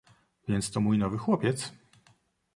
[0.47, 1.71] "„Więc to mój nowy chłopiec?"